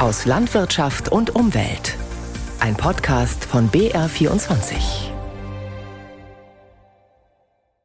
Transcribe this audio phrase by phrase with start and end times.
[0.00, 1.94] aus Landwirtschaft und Umwelt.
[2.58, 4.72] Ein Podcast von BR24.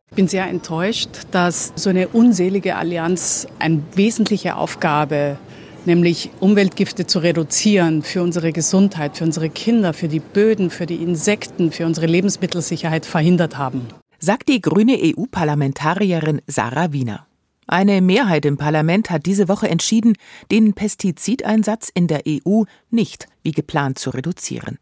[0.10, 5.38] Ich bin sehr enttäuscht, dass so eine unselige Allianz eine wesentliche Aufgabe,
[5.84, 11.04] nämlich Umweltgifte zu reduzieren für unsere Gesundheit, für unsere Kinder, für die Böden, für die
[11.04, 13.88] Insekten, für unsere Lebensmittelsicherheit verhindert haben.
[14.20, 17.28] Sagt die grüne EU-Parlamentarierin Sarah Wiener.
[17.68, 20.16] Eine Mehrheit im Parlament hat diese Woche entschieden,
[20.52, 24.78] den Pestizideinsatz in der EU nicht wie geplant zu reduzieren.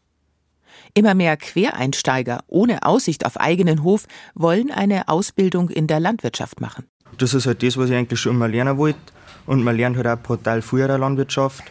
[0.93, 6.85] Immer mehr Quereinsteiger ohne Aussicht auf eigenen Hof wollen eine Ausbildung in der Landwirtschaft machen.
[7.17, 8.99] Das ist halt das, was ich eigentlich schon immer lernen wollte.
[9.45, 11.63] Und man lernt halt auch brutal in der Landwirtschaft.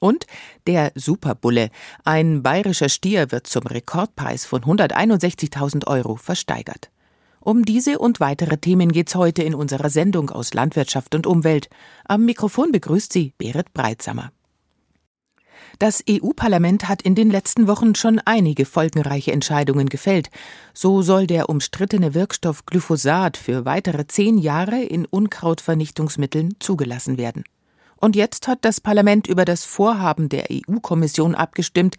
[0.00, 0.26] Und
[0.66, 1.68] der Superbulle,
[2.04, 6.90] ein bayerischer Stier, wird zum Rekordpreis von 161.000 Euro versteigert.
[7.42, 11.70] Um diese und weitere Themen geht's heute in unserer Sendung aus Landwirtschaft und Umwelt.
[12.04, 14.30] Am Mikrofon begrüßt sie Berit Breitsamer.
[15.78, 20.28] Das EU-Parlament hat in den letzten Wochen schon einige folgenreiche Entscheidungen gefällt.
[20.74, 27.44] So soll der umstrittene Wirkstoff Glyphosat für weitere zehn Jahre in Unkrautvernichtungsmitteln zugelassen werden.
[27.96, 31.96] Und jetzt hat das Parlament über das Vorhaben der EU-Kommission abgestimmt,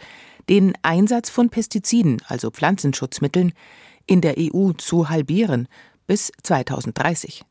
[0.50, 3.53] den Einsatz von Pestiziden, also Pflanzenschutzmitteln,
[4.05, 5.67] in der EU zu halbieren
[6.07, 7.44] bis 2030.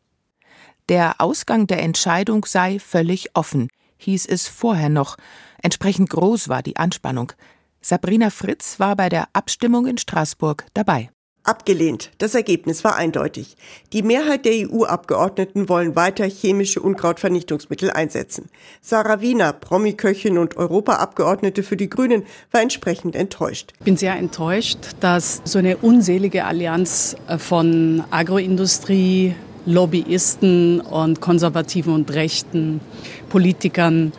[0.88, 5.16] Der Ausgang der Entscheidung sei völlig offen, hieß es vorher noch.
[5.62, 7.32] Entsprechend groß war die Anspannung.
[7.80, 11.10] Sabrina Fritz war bei der Abstimmung in Straßburg dabei.
[11.50, 12.12] Abgelehnt.
[12.18, 13.56] Das Ergebnis war eindeutig.
[13.92, 18.48] Die Mehrheit der EU-Abgeordneten wollen weiter chemische Unkrautvernichtungsmittel einsetzen.
[18.80, 23.72] Sarah Wiener, Promi-Köchin und Europaabgeordnete für die Grünen, war entsprechend enttäuscht.
[23.80, 29.34] Ich bin sehr enttäuscht, dass so eine unselige Allianz äh, von Agroindustrie,
[29.66, 32.80] Lobbyisten und konservativen und rechten
[33.28, 34.12] Politikern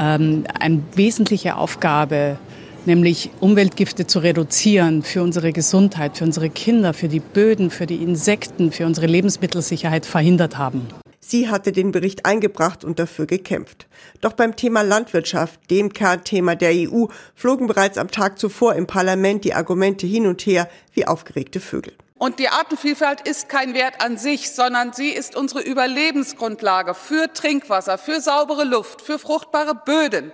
[0.00, 2.38] ähm, eine wesentliche Aufgabe
[2.86, 8.02] nämlich Umweltgifte zu reduzieren für unsere Gesundheit, für unsere Kinder, für die Böden, für die
[8.02, 10.88] Insekten, für unsere Lebensmittelsicherheit verhindert haben.
[11.20, 13.86] Sie hatte den Bericht eingebracht und dafür gekämpft.
[14.20, 19.44] Doch beim Thema Landwirtschaft, dem Kernthema der EU, flogen bereits am Tag zuvor im Parlament
[19.44, 21.94] die Argumente hin und her wie aufgeregte Vögel.
[22.18, 27.98] Und die Artenvielfalt ist kein Wert an sich, sondern sie ist unsere Überlebensgrundlage für Trinkwasser,
[27.98, 30.32] für saubere Luft, für fruchtbare Böden.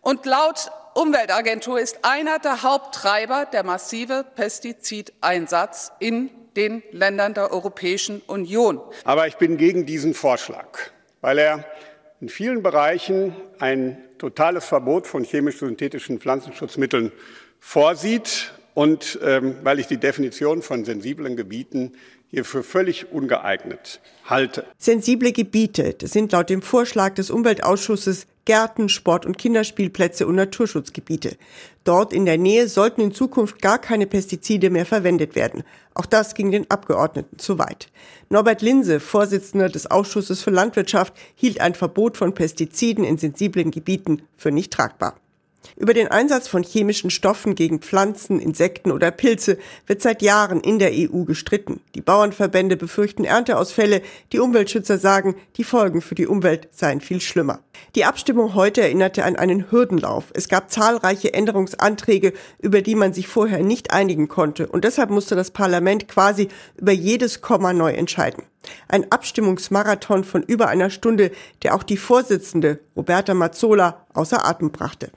[0.00, 8.20] Und laut Umweltagentur ist einer der Haupttreiber der massive Pestizideinsatz in den Ländern der Europäischen
[8.26, 8.80] Union.
[9.04, 10.78] Aber ich bin gegen diesen Vorschlag,
[11.20, 11.64] weil er
[12.20, 17.12] in vielen Bereichen ein totales Verbot von chemisch-synthetischen Pflanzenschutzmitteln
[17.60, 21.92] vorsieht und ähm, weil ich die Definition von sensiblen Gebieten
[22.30, 24.64] hier für völlig ungeeignet halte.
[24.78, 31.36] Sensible Gebiete, das sind laut dem Vorschlag des Umweltausschusses Gärten, Sport- und Kinderspielplätze und Naturschutzgebiete.
[31.84, 35.62] Dort in der Nähe sollten in Zukunft gar keine Pestizide mehr verwendet werden.
[35.94, 37.92] Auch das ging den Abgeordneten zu weit.
[38.28, 44.22] Norbert Linse, Vorsitzender des Ausschusses für Landwirtschaft, hielt ein Verbot von Pestiziden in sensiblen Gebieten
[44.36, 45.14] für nicht tragbar.
[45.76, 50.78] Über den Einsatz von chemischen Stoffen gegen Pflanzen, Insekten oder Pilze wird seit Jahren in
[50.78, 51.80] der EU gestritten.
[51.94, 57.60] Die Bauernverbände befürchten Ernteausfälle, die Umweltschützer sagen, die Folgen für die Umwelt seien viel schlimmer.
[57.94, 60.26] Die Abstimmung heute erinnerte an einen Hürdenlauf.
[60.34, 65.34] Es gab zahlreiche Änderungsanträge, über die man sich vorher nicht einigen konnte, und deshalb musste
[65.34, 68.44] das Parlament quasi über jedes Komma neu entscheiden.
[68.88, 71.30] Ein Abstimmungsmarathon von über einer Stunde,
[71.62, 75.10] der auch die Vorsitzende Roberta Mazzola außer Atem brachte.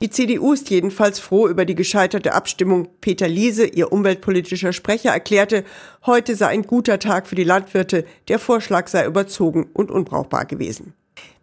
[0.00, 2.88] Die CDU ist jedenfalls froh über die gescheiterte Abstimmung.
[3.00, 5.64] Peter Liese, ihr umweltpolitischer Sprecher, erklärte,
[6.04, 10.94] heute sei ein guter Tag für die Landwirte, der Vorschlag sei überzogen und unbrauchbar gewesen.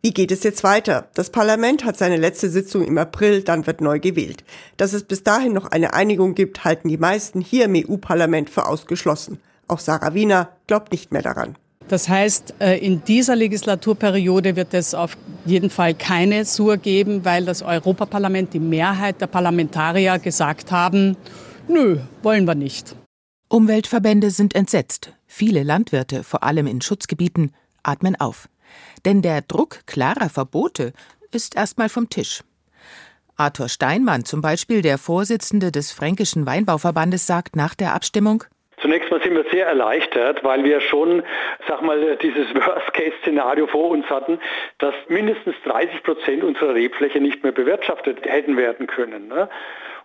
[0.01, 1.07] Wie geht es jetzt weiter?
[1.13, 4.43] Das Parlament hat seine letzte Sitzung im April, dann wird neu gewählt.
[4.77, 8.67] Dass es bis dahin noch eine Einigung gibt, halten die meisten hier im EU-Parlament für
[8.67, 9.39] ausgeschlossen.
[9.67, 11.57] Auch Sarah Wiener glaubt nicht mehr daran.
[11.87, 17.45] Das heißt, äh, in dieser Legislaturperiode wird es auf jeden Fall keine Sur geben, weil
[17.45, 21.17] das Europaparlament, die Mehrheit der Parlamentarier gesagt haben,
[21.67, 22.95] nö, wollen wir nicht.
[23.49, 25.13] Umweltverbände sind entsetzt.
[25.27, 27.51] Viele Landwirte, vor allem in Schutzgebieten,
[27.83, 28.49] atmen auf.
[29.05, 30.93] Denn der Druck klarer Verbote
[31.31, 32.43] ist erstmal vom Tisch.
[33.35, 38.43] Arthur Steinmann, zum Beispiel der Vorsitzende des Fränkischen Weinbauverbandes, sagt nach der Abstimmung,
[38.83, 41.23] Zunächst mal sind wir sehr erleichtert, weil wir schon,
[41.69, 44.39] sag mal, dieses Worst-Case-Szenario vor uns hatten,
[44.77, 49.29] dass mindestens 30 Prozent unserer Rebfläche nicht mehr bewirtschaftet hätten werden können.
[49.29, 49.47] Ne?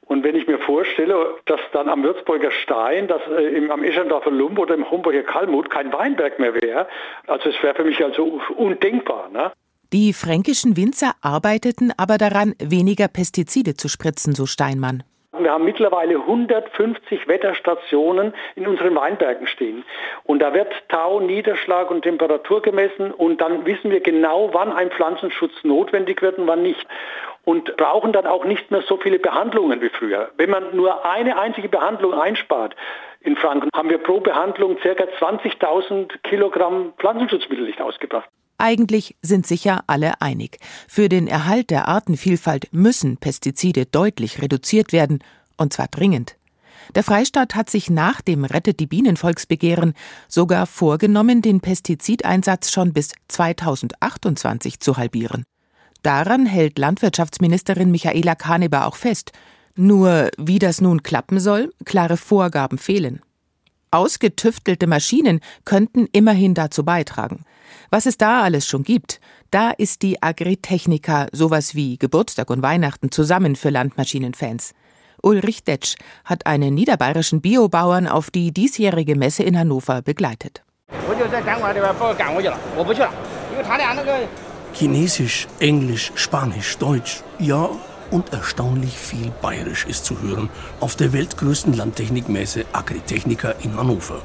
[0.03, 4.31] Und wenn ich mir vorstelle, dass dann am Würzburger Stein, dass äh, im, am Eschendorfer
[4.31, 6.87] Lump oder im Homburger Kalmut kein Weinberg mehr wäre,
[7.27, 9.29] also es wäre für mich also undenkbar.
[9.31, 9.51] Ne?
[9.93, 15.03] Die fränkischen Winzer arbeiteten aber daran, weniger Pestizide zu spritzen, so Steinmann.
[15.45, 19.85] Wir haben mittlerweile 150 Wetterstationen in unseren Weinbergen stehen.
[20.25, 24.91] Und da wird Tau, Niederschlag und Temperatur gemessen und dann wissen wir genau, wann ein
[24.91, 26.87] Pflanzenschutz notwendig wird und wann nicht.
[27.45, 30.31] Und brauchen dann auch nicht mehr so viele Behandlungen wie früher.
[30.37, 32.77] Wenn man nur eine einzige Behandlung einspart,
[33.21, 34.91] in Franken haben wir pro Behandlung ca.
[34.91, 38.29] 20.000 Kilogramm Pflanzenschutzmittel nicht ausgebracht.
[38.59, 40.59] Eigentlich sind sich ja alle einig.
[40.89, 45.21] Für den Erhalt der Artenvielfalt müssen Pestizide deutlich reduziert werden,
[45.57, 46.37] und zwar dringend.
[46.95, 49.95] Der Freistaat hat sich nach dem Rettet die Bienen Volksbegehren
[50.27, 55.45] sogar vorgenommen, den Pestizideinsatz schon bis 2028 zu halbieren.
[56.03, 59.33] Daran hält Landwirtschaftsministerin Michaela Kaneber auch fest.
[59.77, 63.21] Nur wie das nun klappen soll, klare Vorgaben fehlen.
[63.91, 67.45] Ausgetüftelte Maschinen könnten immerhin dazu beitragen.
[67.91, 69.21] Was es da alles schon gibt,
[69.51, 74.75] da ist die Agritechnica sowas wie Geburtstag und Weihnachten zusammen für Landmaschinenfans.
[75.23, 80.63] Ulrich Detsch hat einen niederbayerischen Biobauern auf die diesjährige Messe in Hannover begleitet.
[84.75, 87.71] Chinesisch, Englisch, Spanisch, Deutsch, ja,
[88.11, 90.49] und erstaunlich viel Bayerisch ist zu hören
[90.81, 94.23] auf der weltgrößten Landtechnikmesse Agritechnica in Hannover.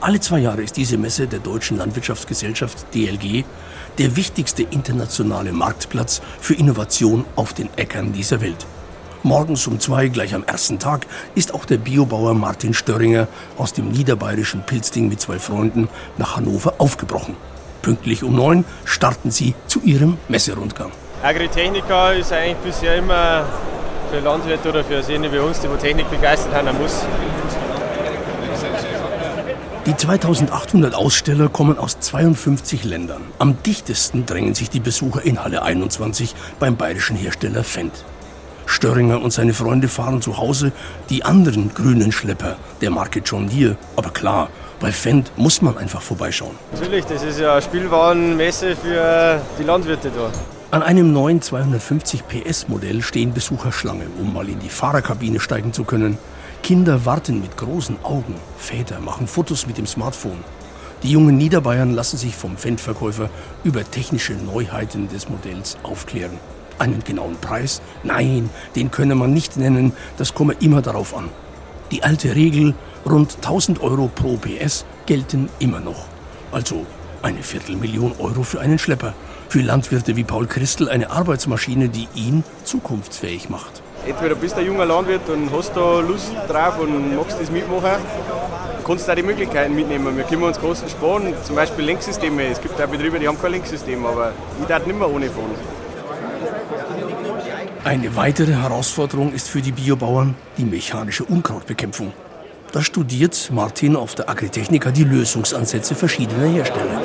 [0.00, 3.44] Alle zwei Jahre ist diese Messe der Deutschen Landwirtschaftsgesellschaft DLG
[3.98, 8.66] der wichtigste internationale Marktplatz für Innovation auf den Äckern dieser Welt.
[9.24, 13.26] Morgens um zwei, gleich am ersten Tag, ist auch der Biobauer Martin Störringer
[13.56, 17.36] aus dem niederbayerischen Pilzding mit zwei Freunden nach Hannover aufgebrochen.
[17.82, 20.92] Pünktlich um neun starten sie zu ihrem Messerundgang.
[21.22, 23.44] Agritechnica ist eigentlich bisher immer
[24.10, 27.04] für Landwirte oder für Sehne wie uns, die Technik begeistert haben, ein Muss.
[29.84, 33.22] Die 2800 Aussteller kommen aus 52 Ländern.
[33.38, 38.04] Am dichtesten drängen sich die Besucher in Halle 21 beim bayerischen Hersteller Fendt.
[38.66, 40.72] Störringer und seine Freunde fahren zu Hause
[41.10, 43.76] die anderen grünen Schlepper der Marke John Deere.
[43.96, 46.54] Aber klar, bei Fendt muss man einfach vorbeischauen.
[46.72, 50.30] Natürlich, das ist ja eine Spielwarenmesse für die Landwirte da.
[50.70, 55.72] An einem neuen 250 PS Modell stehen Besucher Schlange, um mal in die Fahrerkabine steigen
[55.72, 56.18] zu können.
[56.62, 58.34] Kinder warten mit großen Augen.
[58.58, 60.44] Väter machen Fotos mit dem Smartphone.
[61.02, 63.30] Die jungen Niederbayern lassen sich vom Fendt-Verkäufer
[63.64, 66.38] über technische Neuheiten des Modells aufklären.
[66.78, 67.80] Einen genauen Preis?
[68.02, 71.30] Nein, den könne man nicht nennen, das komme immer darauf an.
[71.92, 72.74] Die alte Regel,
[73.06, 76.04] rund 1000 Euro pro PS, gelten immer noch.
[76.52, 76.84] Also
[77.22, 79.14] eine Viertelmillion Euro für einen Schlepper.
[79.48, 84.66] Für Landwirte wie Paul Christel eine Arbeitsmaschine, die ihn zukunftsfähig macht entweder bist du ein
[84.66, 88.00] junger Landwirt und hast da Lust drauf und magst das mitmachen,
[88.84, 90.16] kannst du auch die Möglichkeiten mitnehmen.
[90.16, 92.46] Wir können uns großen sparen, zum Beispiel Lenksysteme.
[92.46, 95.54] Es gibt auch Betriebe, die haben kein Lenksystem, aber ich darf nicht mehr ohne fahren.
[97.84, 102.12] Eine weitere Herausforderung ist für die Biobauern die mechanische Unkrautbekämpfung.
[102.72, 107.00] Da studiert Martin auf der Agritechnica die Lösungsansätze verschiedener Hersteller.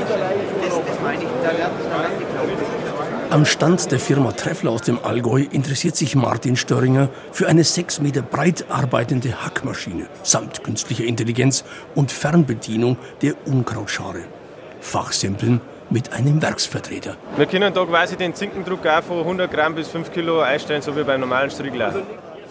[3.34, 8.00] Am Stand der Firma Treffler aus dem Allgäu interessiert sich Martin Störringer für eine sechs
[8.00, 11.64] Meter breit arbeitende Hackmaschine samt künstlicher Intelligenz
[11.96, 14.20] und Fernbedienung der Unkrautschare.
[14.82, 17.18] Fachsimpeln mit einem Werksvertreter.
[17.36, 20.96] Wir können da quasi den Zinkendruck auch von 100 Gramm bis 5 Kilo einstellen, so
[20.96, 22.04] wie beim normalen Striegler.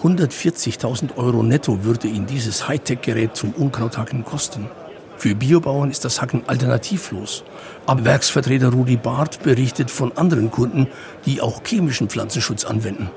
[0.02, 4.68] 140.000 Euro netto würde ihn dieses Hightech-Gerät zum Unkrauthacken kosten.
[5.22, 7.44] Für Biobauern ist das Hacken alternativlos.
[7.86, 10.88] Aber Werksvertreter Rudi Barth berichtet von anderen Kunden,
[11.26, 13.08] die auch chemischen Pflanzenschutz anwenden.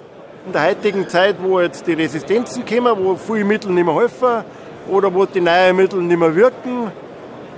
[0.45, 4.43] In der heutigen Zeit, wo jetzt die Resistenzen kommen, wo viele Mittel nicht mehr helfen
[4.87, 6.91] oder wo die neuen Mittel nicht mehr wirken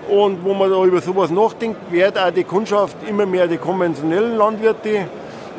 [0.07, 4.37] und wo man da über sowas nachdenkt, wird auch die Kundschaft immer mehr die konventionellen
[4.37, 5.09] Landwirte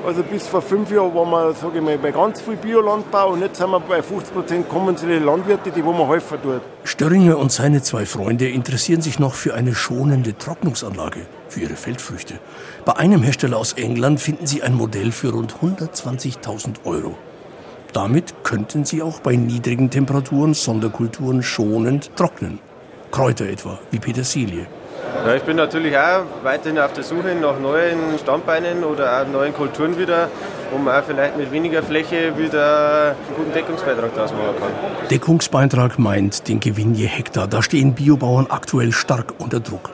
[0.07, 3.41] also bis vor fünf Jahren waren wir, sage ich mal, bei ganz viel Biolandbau und
[3.41, 6.63] jetzt sind wir bei 50 Prozent konventionelle Landwirte, die wo man helfen tut.
[6.85, 12.41] Störringer und seine zwei Freunde interessieren sich noch für eine schonende Trocknungsanlage für ihre Feldfrüchte.
[12.85, 17.17] Bei einem Hersteller aus England finden sie ein Modell für rund 120.000 Euro.
[17.93, 22.61] Damit könnten sie auch bei niedrigen Temperaturen Sonderkulturen schonend trocknen.
[23.11, 24.67] Kräuter etwa, wie Petersilie.
[25.25, 29.53] Ja, ich bin natürlich auch weiterhin auf der Suche nach neuen Standbeinen oder auch neuen
[29.53, 30.29] Kulturen wieder,
[30.85, 35.09] man auch vielleicht mit weniger Fläche wieder einen guten Deckungsbeitrag daraus machen kann.
[35.11, 37.47] Deckungsbeitrag meint den Gewinn je Hektar.
[37.47, 39.91] Da stehen Biobauern aktuell stark unter Druck.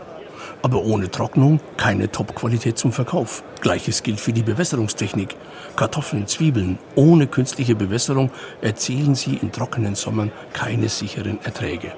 [0.63, 3.43] Aber ohne Trocknung keine Top-Qualität zum Verkauf.
[3.61, 5.37] Gleiches gilt für die Bewässerungstechnik.
[5.77, 8.31] Kartoffeln, Zwiebeln ohne künstliche Bewässerung
[8.63, 11.93] erzielen sie in trockenen Sommern keine sicheren Erträge.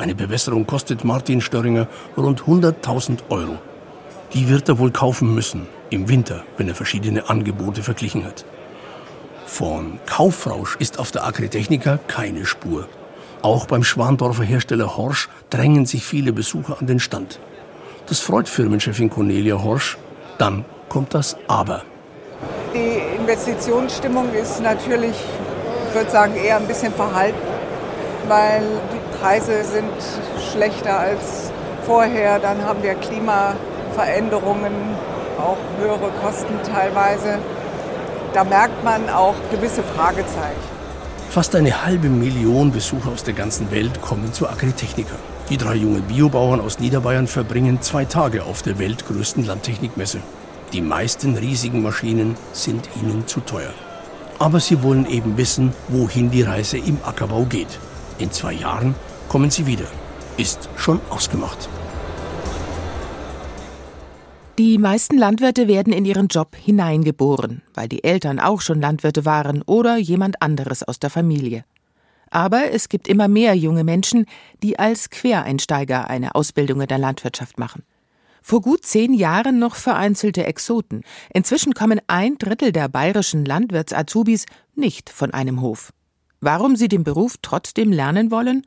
[0.00, 3.58] Eine Bewässerung kostet Martin Störringer rund 100.000 Euro.
[4.32, 5.66] Die wird er wohl kaufen müssen.
[5.90, 8.46] Im Winter, wenn er verschiedene Angebote verglichen hat.
[9.44, 12.88] Von Kaufrausch ist auf der Agritechnica keine Spur.
[13.42, 17.38] Auch beim Schwandorfer Hersteller Horsch drängen sich viele Besucher an den Stand.
[18.06, 19.98] Das freut Firmenchefin Cornelia Horsch.
[20.38, 21.82] Dann kommt das Aber.
[22.72, 25.16] Die Investitionsstimmung ist natürlich,
[25.88, 27.36] ich würde sagen, eher ein bisschen verhalten,
[28.28, 28.62] weil
[28.94, 29.90] die Preise sind
[30.52, 31.52] schlechter als
[31.86, 32.38] vorher.
[32.38, 34.72] Dann haben wir Klimaveränderungen,
[35.38, 37.38] auch höhere Kosten teilweise
[38.32, 40.70] da merkt man auch gewisse Fragezeichen.
[41.30, 45.14] Fast eine halbe Million Besucher aus der ganzen Welt kommen zur Agritechnica.
[45.48, 50.18] Die drei jungen Biobauern aus Niederbayern verbringen zwei Tage auf der weltgrößten Landtechnikmesse.
[50.72, 53.72] Die meisten riesigen Maschinen sind ihnen zu teuer.
[54.38, 57.78] Aber sie wollen eben wissen, wohin die Reise im Ackerbau geht.
[58.18, 58.94] In zwei Jahren
[59.30, 59.86] kommen sie wieder.
[60.38, 61.68] Ist schon ausgemacht.
[64.58, 69.62] Die meisten Landwirte werden in ihren Job hineingeboren, weil die Eltern auch schon Landwirte waren
[69.62, 71.64] oder jemand anderes aus der Familie.
[72.30, 74.26] Aber es gibt immer mehr junge Menschen,
[74.64, 77.84] die als Quereinsteiger eine Ausbildung in der Landwirtschaft machen.
[78.42, 81.02] Vor gut zehn Jahren noch vereinzelte Exoten.
[81.32, 85.92] Inzwischen kommen ein Drittel der bayerischen Landwirts-Azubis nicht von einem Hof.
[86.40, 88.64] Warum sie den Beruf trotzdem lernen wollen?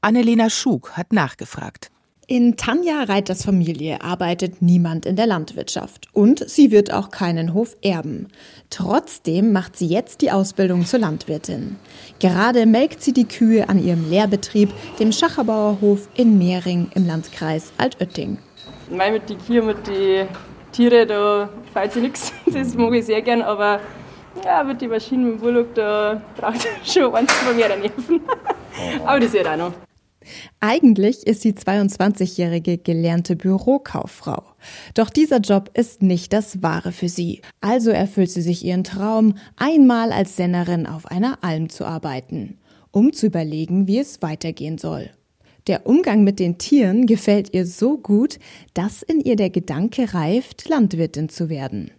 [0.00, 1.90] Annelena Schug hat nachgefragt.
[2.28, 7.74] In Tanja Reiters Familie arbeitet niemand in der Landwirtschaft und sie wird auch keinen Hof
[7.82, 8.28] erben.
[8.70, 11.76] Trotzdem macht sie jetzt die Ausbildung zur Landwirtin.
[12.20, 18.38] Gerade melkt sie die Kühe an ihrem Lehrbetrieb, dem Schacherbauerhof in Mehring im Landkreis Altötting.
[18.90, 20.28] Weil mit den Kühen, mit den
[20.70, 22.32] Tieren, da fällt sich nichts.
[22.52, 23.80] Das mag ich sehr gern, aber
[24.44, 28.20] ja, mit den Maschinen, mit dem Bullock, da braucht es schon eins von mehr Nerven.
[29.04, 29.87] aber das wird auch noch.
[30.60, 34.42] Eigentlich ist sie 22-jährige gelernte Bürokauffrau.
[34.94, 37.42] Doch dieser Job ist nicht das Wahre für sie.
[37.60, 42.58] Also erfüllt sie sich ihren Traum, einmal als Sennerin auf einer Alm zu arbeiten,
[42.90, 45.10] um zu überlegen, wie es weitergehen soll.
[45.66, 48.38] Der Umgang mit den Tieren gefällt ihr so gut,
[48.72, 51.90] dass in ihr der Gedanke reift, Landwirtin zu werden.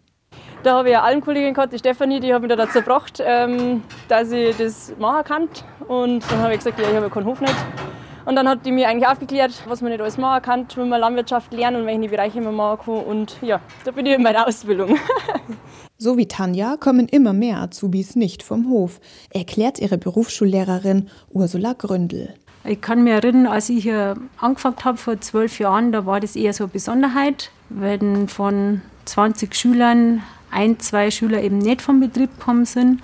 [0.64, 3.84] Da habe ich eine Almkollegin gehabt, die Stefanie, die hat mich da dazu gebracht, ähm,
[4.08, 5.50] dass ich das machen kann.
[5.88, 7.56] Und dann habe ich gesagt, ja, ich habe keinen Hof nicht.
[8.30, 11.02] Und dann hat die mir eigentlich aufgeklärt, was man nicht alles machen kann, wie man
[11.02, 13.04] Landwirtschaft lernen und welche Bereiche man machen kann.
[13.06, 14.98] Und ja, da bin ich in meiner Ausbildung.
[16.02, 22.36] So wie Tanja kommen immer mehr Azubis nicht vom Hof, erklärt ihre Berufsschullehrerin Ursula Gründel.
[22.64, 26.38] Ich kann mich erinnern, als ich hier angefangen habe vor zwölf Jahren, da war das
[26.38, 32.40] eher so eine Besonderheit, wenn von 20 Schülern ein, zwei Schüler eben nicht vom Betrieb
[32.40, 33.02] gekommen sind.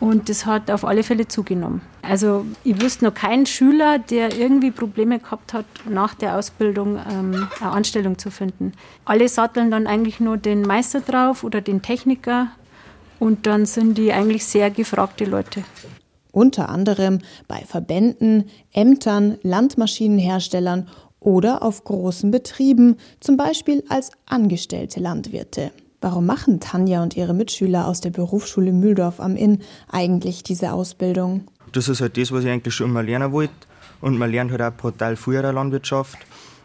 [0.00, 1.82] Und das hat auf alle Fälle zugenommen.
[2.00, 7.48] Also ich wüsste noch keinen Schüler, der irgendwie Probleme gehabt hat, nach der Ausbildung ähm,
[7.60, 8.72] eine Anstellung zu finden.
[9.04, 12.48] Alle satteln dann eigentlich nur den Meister drauf oder den Techniker
[13.18, 15.62] und dann sind die eigentlich sehr gefragte Leute.
[16.32, 20.88] Unter anderem bei Verbänden, Ämtern, Landmaschinenherstellern
[21.18, 25.70] oder auf großen Betrieben, zum Beispiel als angestellte Landwirte.
[26.02, 29.58] Warum machen Tanja und ihre Mitschüler aus der Berufsschule Mühldorf am Inn
[29.90, 31.44] eigentlich diese Ausbildung?
[31.72, 33.52] Das ist halt das, was ich eigentlich schon immer lernen wollte.
[34.00, 36.18] Und man lernt halt auch brutal viel in der Landwirtschaft.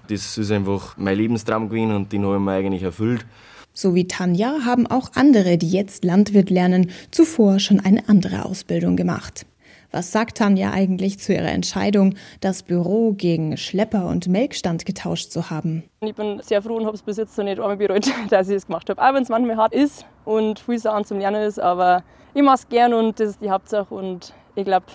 [0.08, 3.25] Das ist einfach mein Lebenstraum gewesen und den habe ich mir eigentlich erfüllt.
[3.74, 8.96] So wie Tanja haben auch andere, die jetzt Landwirt lernen, zuvor schon eine andere Ausbildung
[8.96, 9.46] gemacht.
[9.96, 15.50] Was sagt Tanja eigentlich zu ihrer Entscheidung, das Büro gegen Schlepper und Melkstand getauscht zu
[15.50, 15.86] haben?
[16.02, 18.58] Ich bin sehr froh und habe es bis jetzt noch nicht einmal bereut, dass ich
[18.58, 19.02] es gemacht habe.
[19.02, 22.56] Auch wenn es manchmal hart ist und viel Sachen zum Lernen ist, aber ich mache
[22.56, 24.88] es gern und das ist die Hauptsache und ich glaube,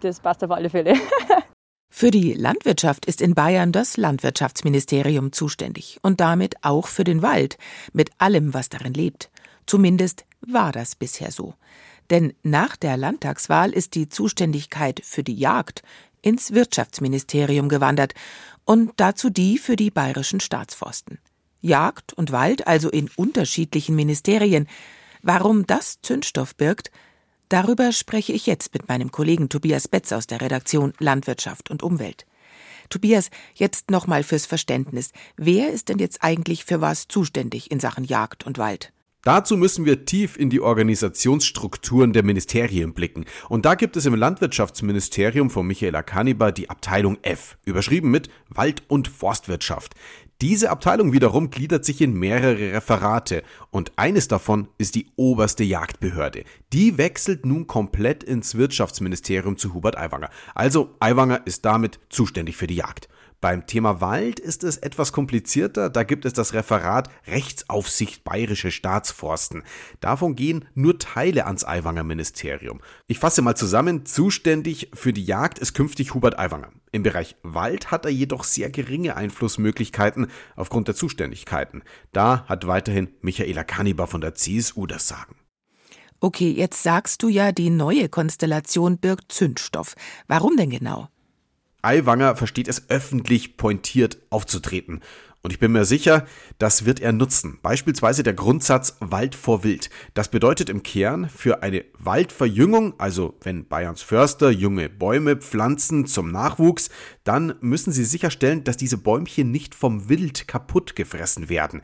[0.00, 0.94] das passt auf alle Fälle.
[1.88, 7.56] Für die Landwirtschaft ist in Bayern das Landwirtschaftsministerium zuständig und damit auch für den Wald
[7.92, 9.30] mit allem, was darin lebt.
[9.66, 11.54] Zumindest war das bisher so.
[12.10, 15.82] Denn nach der Landtagswahl ist die Zuständigkeit für die Jagd
[16.22, 18.14] ins Wirtschaftsministerium gewandert
[18.64, 21.18] und dazu die für die bayerischen Staatsforsten.
[21.60, 24.66] Jagd und Wald also in unterschiedlichen Ministerien.
[25.22, 26.90] Warum das Zündstoff birgt,
[27.48, 32.26] darüber spreche ich jetzt mit meinem Kollegen Tobias Betz aus der Redaktion Landwirtschaft und Umwelt.
[32.88, 35.12] Tobias, jetzt nochmal fürs Verständnis.
[35.36, 38.92] Wer ist denn jetzt eigentlich für was zuständig in Sachen Jagd und Wald?
[39.22, 43.26] Dazu müssen wir tief in die Organisationsstrukturen der Ministerien blicken.
[43.50, 48.82] Und da gibt es im Landwirtschaftsministerium von Michaela Kaniber die Abteilung F, überschrieben mit Wald-
[48.88, 49.94] und Forstwirtschaft.
[50.40, 56.44] Diese Abteilung wiederum gliedert sich in mehrere Referate und eines davon ist die oberste Jagdbehörde.
[56.72, 60.30] Die wechselt nun komplett ins Wirtschaftsministerium zu Hubert Aiwanger.
[60.54, 63.10] Also Aiwanger ist damit zuständig für die Jagd.
[63.40, 65.88] Beim Thema Wald ist es etwas komplizierter.
[65.88, 69.62] Da gibt es das Referat Rechtsaufsicht Bayerische Staatsforsten.
[70.00, 72.82] Davon gehen nur Teile ans Aiwanger Ministerium.
[73.06, 74.04] Ich fasse mal zusammen.
[74.04, 76.70] Zuständig für die Jagd ist künftig Hubert Aiwanger.
[76.92, 81.82] Im Bereich Wald hat er jedoch sehr geringe Einflussmöglichkeiten aufgrund der Zuständigkeiten.
[82.12, 85.36] Da hat weiterhin Michaela Kaniber von der CSU das Sagen.
[86.20, 89.94] Okay, jetzt sagst du ja, die neue Konstellation birgt Zündstoff.
[90.28, 91.08] Warum denn genau?
[91.82, 95.00] Aiwanger versteht es öffentlich pointiert aufzutreten.
[95.42, 96.26] Und ich bin mir sicher,
[96.58, 97.58] das wird er nutzen.
[97.62, 99.88] Beispielsweise der Grundsatz Wald vor Wild.
[100.12, 106.30] Das bedeutet im Kern für eine Waldverjüngung, also wenn Bayerns Förster junge Bäume pflanzen zum
[106.30, 106.90] Nachwuchs,
[107.24, 111.80] dann müssen sie sicherstellen, dass diese Bäumchen nicht vom Wild kaputt gefressen werden.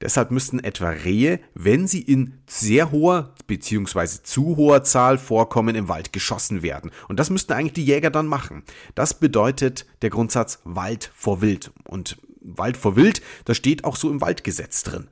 [0.00, 4.22] Deshalb müssten etwa Rehe, wenn sie in sehr hoher bzw.
[4.22, 6.90] zu hoher Zahl vorkommen, im Wald geschossen werden.
[7.08, 8.64] Und das müssten eigentlich die Jäger dann machen.
[8.94, 11.70] Das bedeutet der Grundsatz Wald vor Wild.
[11.84, 15.08] Und Wald vor Wild, das steht auch so im Waldgesetz drin.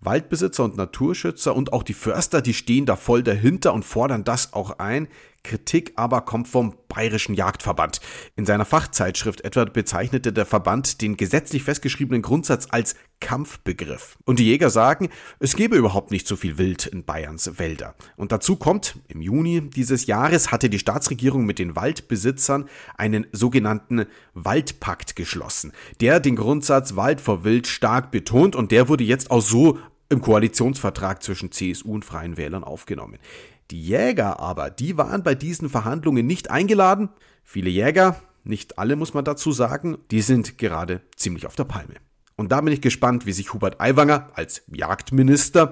[0.00, 4.52] Waldbesitzer und Naturschützer und auch die Förster, die stehen da voll dahinter und fordern das
[4.52, 5.08] auch ein.
[5.46, 8.00] Kritik aber kommt vom Bayerischen Jagdverband.
[8.34, 14.18] In seiner Fachzeitschrift etwa bezeichnete der Verband den gesetzlich festgeschriebenen Grundsatz als Kampfbegriff.
[14.24, 17.94] Und die Jäger sagen, es gebe überhaupt nicht so viel Wild in Bayerns Wälder.
[18.16, 24.06] Und dazu kommt, im Juni dieses Jahres hatte die Staatsregierung mit den Waldbesitzern einen sogenannten
[24.34, 29.42] Waldpakt geschlossen, der den Grundsatz Wald vor Wild stark betont und der wurde jetzt auch
[29.42, 33.18] so im Koalitionsvertrag zwischen CSU und Freien Wählern aufgenommen.
[33.70, 37.08] Die Jäger aber, die waren bei diesen Verhandlungen nicht eingeladen.
[37.42, 41.94] Viele Jäger, nicht alle muss man dazu sagen, die sind gerade ziemlich auf der Palme.
[42.36, 45.70] Und da bin ich gespannt, wie sich Hubert Aiwanger als Jagdminister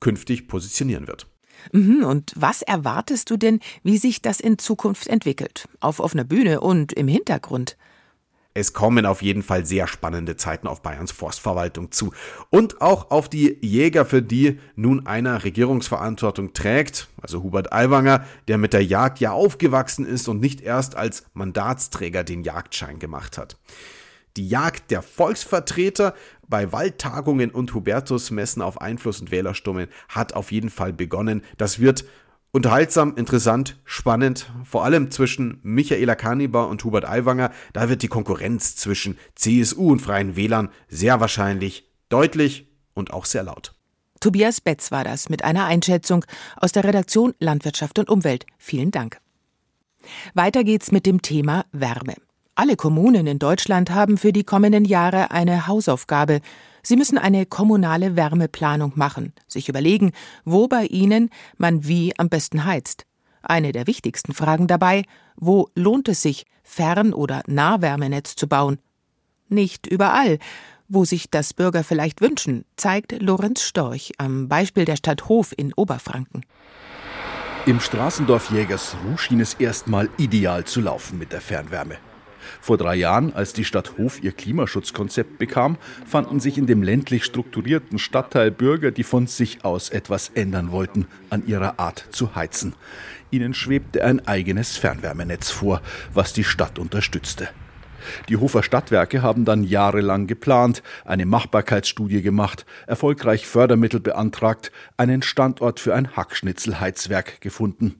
[0.00, 1.26] künftig positionieren wird.
[1.72, 5.68] Mhm, und was erwartest du denn, wie sich das in Zukunft entwickelt?
[5.80, 7.76] Auf offener Bühne und im Hintergrund?
[8.58, 12.12] Es kommen auf jeden Fall sehr spannende Zeiten auf Bayerns Forstverwaltung zu.
[12.50, 18.58] Und auch auf die Jäger, für die nun einer Regierungsverantwortung trägt, also Hubert Aiwanger, der
[18.58, 23.58] mit der Jagd ja aufgewachsen ist und nicht erst als Mandatsträger den Jagdschein gemacht hat.
[24.36, 26.14] Die Jagd der Volksvertreter
[26.48, 31.42] bei Waldtagungen und Hubertusmessen auf Einfluss und Wählerstummeln hat auf jeden Fall begonnen.
[31.58, 32.04] Das wird
[32.50, 38.74] Unterhaltsam, interessant, spannend, vor allem zwischen Michaela Kaniber und Hubert Aiwanger, da wird die Konkurrenz
[38.74, 43.74] zwischen CSU und Freien Wählern sehr wahrscheinlich deutlich und auch sehr laut.
[44.20, 46.24] Tobias Betz war das mit einer Einschätzung
[46.56, 48.46] aus der Redaktion Landwirtschaft und Umwelt.
[48.56, 49.18] Vielen Dank.
[50.32, 52.14] Weiter geht's mit dem Thema Wärme.
[52.54, 56.40] Alle Kommunen in Deutschland haben für die kommenden Jahre eine Hausaufgabe,
[56.88, 60.12] Sie müssen eine kommunale Wärmeplanung machen, sich überlegen,
[60.46, 63.04] wo bei Ihnen man wie am besten heizt.
[63.42, 65.04] Eine der wichtigsten Fragen dabei,
[65.36, 68.78] wo lohnt es sich, Fern- oder Nahwärmenetz zu bauen?
[69.50, 70.38] Nicht überall.
[70.88, 75.74] Wo sich das Bürger vielleicht wünschen, zeigt Lorenz Storch am Beispiel der Stadt Hof in
[75.74, 76.46] Oberfranken.
[77.66, 81.98] Im Straßendorf Jägersruh schien es erstmal ideal zu laufen mit der Fernwärme.
[82.60, 87.24] Vor drei Jahren, als die Stadt Hof ihr Klimaschutzkonzept bekam, fanden sich in dem ländlich
[87.24, 92.74] strukturierten Stadtteil Bürger, die von sich aus etwas ändern wollten an ihrer Art zu heizen.
[93.30, 95.82] Ihnen schwebte ein eigenes Fernwärmenetz vor,
[96.14, 97.48] was die Stadt unterstützte.
[98.28, 105.80] Die Hofer Stadtwerke haben dann jahrelang geplant, eine Machbarkeitsstudie gemacht, erfolgreich Fördermittel beantragt, einen Standort
[105.80, 107.96] für ein Hackschnitzelheizwerk gefunden.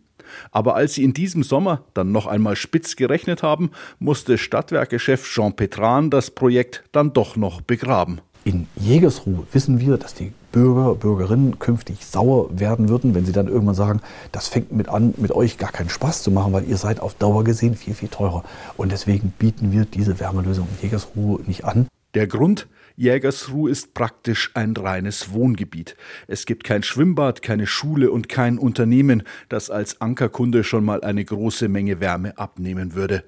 [0.50, 5.54] Aber als sie in diesem Sommer dann noch einmal spitz gerechnet haben, musste Stadtwerkechef Jean
[5.54, 8.20] Petran das Projekt dann doch noch begraben.
[8.44, 13.48] In Jägersruhe wissen wir, dass die Bürger, Bürgerinnen künftig sauer werden würden, wenn sie dann
[13.48, 14.00] irgendwann sagen,
[14.32, 17.14] das fängt mit an, mit euch gar keinen Spaß zu machen, weil ihr seid auf
[17.14, 18.44] Dauer gesehen viel, viel teurer.
[18.76, 21.88] Und deswegen bieten wir diese Wärmelösung in Jägersruhe nicht an.
[22.14, 25.94] Der Grund, Jägersruh ist praktisch ein reines Wohngebiet.
[26.26, 31.24] Es gibt kein Schwimmbad, keine Schule und kein Unternehmen, das als Ankerkunde schon mal eine
[31.24, 33.24] große Menge Wärme abnehmen würde.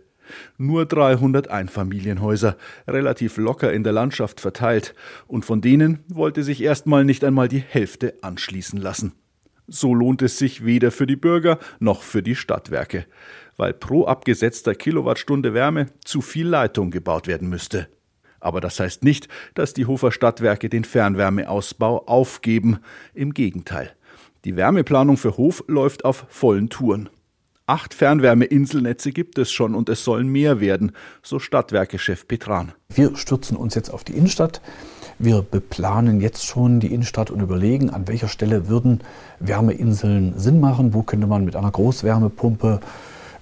[0.59, 2.57] Nur 300 Einfamilienhäuser,
[2.88, 4.95] relativ locker in der Landschaft verteilt,
[5.27, 9.12] und von denen wollte sich erstmal nicht einmal die Hälfte anschließen lassen.
[9.66, 13.07] So lohnt es sich weder für die Bürger noch für die Stadtwerke,
[13.57, 17.88] weil pro abgesetzter Kilowattstunde Wärme zu viel Leitung gebaut werden müsste.
[18.40, 22.79] Aber das heißt nicht, dass die Hofer Stadtwerke den Fernwärmeausbau aufgeben.
[23.14, 23.92] Im Gegenteil.
[24.44, 27.11] Die Wärmeplanung für Hof läuft auf vollen Touren.
[27.66, 30.90] Acht Fernwärmeinselnetze gibt es schon und es sollen mehr werden,
[31.22, 32.72] so Stadtwerkechef Petran.
[32.88, 34.61] Wir stürzen uns jetzt auf die Innenstadt.
[35.20, 39.03] Wir beplanen jetzt schon die Innenstadt und überlegen, an welcher Stelle würden
[39.38, 42.81] Wärmeinseln Sinn machen, wo könnte man mit einer Großwärmepumpe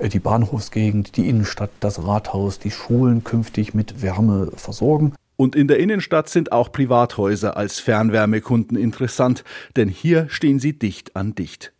[0.00, 5.14] die Bahnhofsgegend, die Innenstadt, das Rathaus, die Schulen künftig mit Wärme versorgen.
[5.36, 9.44] Und in der Innenstadt sind auch Privathäuser als Fernwärmekunden interessant,
[9.76, 11.72] denn hier stehen sie dicht an dicht.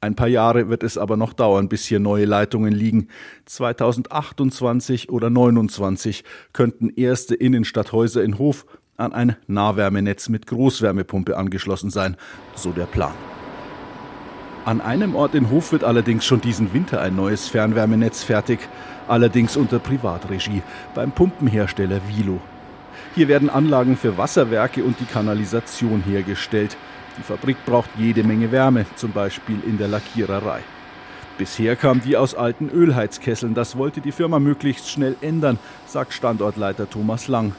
[0.00, 3.08] Ein paar Jahre wird es aber noch dauern, bis hier neue Leitungen liegen.
[3.46, 12.16] 2028 oder 2029 könnten erste Innenstadthäuser in Hof an ein Nahwärmenetz mit Großwärmepumpe angeschlossen sein,
[12.54, 13.14] so der Plan.
[14.66, 18.60] An einem Ort in Hof wird allerdings schon diesen Winter ein neues Fernwärmenetz fertig,
[19.06, 20.62] allerdings unter Privatregie
[20.94, 22.40] beim Pumpenhersteller Vilo.
[23.14, 26.78] Hier werden Anlagen für Wasserwerke und die Kanalisation hergestellt.
[27.18, 30.60] Die Fabrik braucht jede Menge Wärme, zum Beispiel in der Lackiererei.
[31.36, 33.52] Bisher kam die aus alten Ölheizkesseln.
[33.52, 37.52] Das wollte die Firma möglichst schnell ändern, sagt Standortleiter Thomas Lang,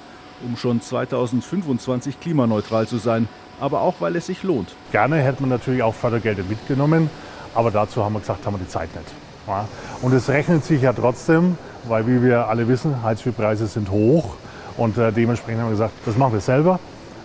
[0.43, 3.27] um schon 2025 klimaneutral zu sein.
[3.59, 4.75] Aber auch, weil es sich lohnt.
[4.91, 7.09] Gerne hätte man natürlich auch Fördergelder mitgenommen,
[7.53, 9.07] aber dazu haben wir gesagt, haben wir die Zeit nicht.
[9.47, 9.67] Ja.
[10.01, 14.35] Und es rechnet sich ja trotzdem, weil wie wir alle wissen, Heizölpreise sind hoch
[14.77, 16.79] und äh, dementsprechend haben wir gesagt, das machen wir selber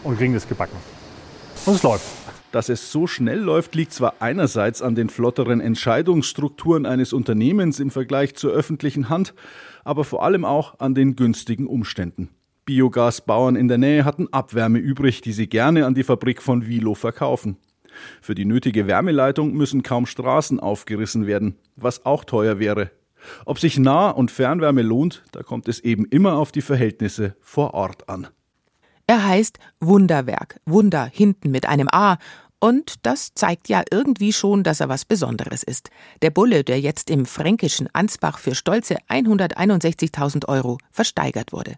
[0.04, 0.76] und kriegen das gebacken.
[1.66, 2.04] Und es läuft.
[2.52, 7.90] Dass es so schnell läuft, liegt zwar einerseits an den flotteren Entscheidungsstrukturen eines Unternehmens im
[7.90, 9.34] Vergleich zur öffentlichen Hand,
[9.84, 12.28] aber vor allem auch an den günstigen Umständen.
[12.70, 16.94] Biogasbauern in der Nähe hatten Abwärme übrig, die sie gerne an die Fabrik von Vilo
[16.94, 17.56] verkaufen.
[18.20, 22.92] Für die nötige Wärmeleitung müssen kaum Straßen aufgerissen werden, was auch teuer wäre.
[23.44, 27.74] Ob sich Nah- und Fernwärme lohnt, da kommt es eben immer auf die Verhältnisse vor
[27.74, 28.28] Ort an.
[29.09, 32.18] Er heißt Wunderwerk, Wunder hinten mit einem A.
[32.61, 35.90] Und das zeigt ja irgendwie schon, dass er was Besonderes ist.
[36.22, 41.74] Der Bulle, der jetzt im fränkischen Ansbach für stolze 161.000 Euro versteigert wurde.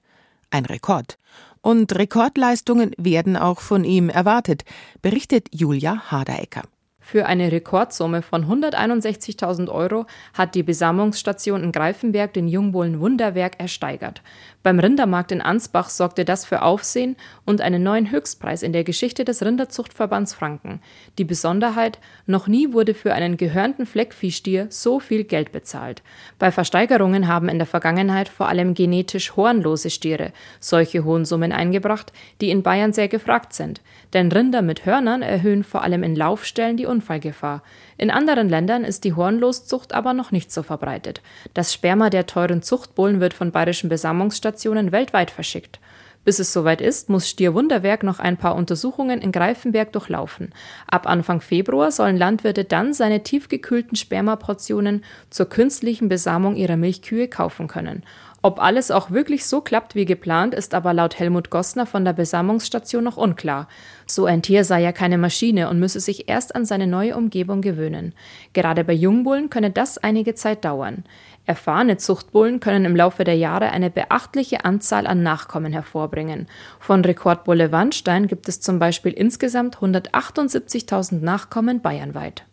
[0.52, 1.16] Ein Rekord.
[1.62, 4.64] Und Rekordleistungen werden auch von ihm erwartet,
[5.00, 6.62] berichtet Julia Haderecker.
[7.04, 14.22] Für eine Rekordsumme von 161.000 Euro hat die Besamungsstation in Greifenberg den Jungbohlen Wunderwerk ersteigert.
[14.62, 19.24] Beim Rindermarkt in Ansbach sorgte das für Aufsehen und einen neuen Höchstpreis in der Geschichte
[19.24, 20.80] des Rinderzuchtverbands Franken.
[21.18, 26.02] Die Besonderheit, noch nie wurde für einen gehörnten Fleckviehstier so viel Geld bezahlt.
[26.38, 32.12] Bei Versteigerungen haben in der Vergangenheit vor allem genetisch hornlose Stiere solche hohen Summen eingebracht,
[32.40, 33.80] die in Bayern sehr gefragt sind.
[34.12, 37.62] Denn Rinder mit Hörnern erhöhen vor allem in Laufstellen die Unfallgefahr.
[37.98, 41.22] In anderen Ländern ist die Hornloszucht aber noch nicht so verbreitet.
[41.55, 45.81] Das Sperma der teuren Zuchtbullen wird von bayerischen Besamungsstationen weltweit verschickt.
[46.24, 50.55] Bis es soweit ist, muss Stier Wunderwerk noch ein paar Untersuchungen in Greifenberg durchlaufen.
[50.87, 57.66] Ab Anfang Februar sollen Landwirte dann seine tiefgekühlten Spermaportionen zur künstlichen Besamung ihrer Milchkühe kaufen
[57.66, 58.05] können.
[58.44, 62.12] Ob alles auch wirklich so klappt wie geplant, ist aber laut Helmut Gossner von der
[62.12, 63.68] Besamungsstation noch unklar.
[64.05, 67.61] So ein Tier sei ja keine Maschine und müsse sich erst an seine neue Umgebung
[67.61, 68.14] gewöhnen.
[68.52, 71.05] Gerade bei Jungbullen könne das einige Zeit dauern.
[71.46, 76.48] Erfahrene Zuchtbullen können im Laufe der Jahre eine beachtliche Anzahl an Nachkommen hervorbringen.
[76.81, 82.44] Von Rekordbulle Wandstein gibt es zum Beispiel insgesamt 178.000 Nachkommen bayernweit.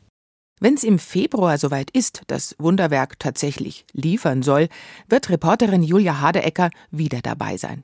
[0.59, 4.67] Wenn es im Februar soweit ist, dass Wunderwerk tatsächlich liefern soll,
[5.07, 7.83] wird Reporterin Julia Hadeecker wieder dabei sein.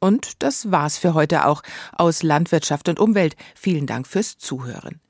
[0.00, 3.36] Und das war's für heute auch aus Landwirtschaft und Umwelt.
[3.54, 5.00] Vielen Dank fürs Zuhören.